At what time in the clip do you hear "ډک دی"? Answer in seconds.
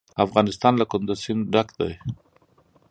1.53-1.93